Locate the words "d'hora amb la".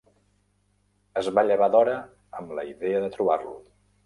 1.75-2.65